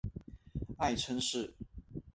[0.79, 1.53] 爱称是。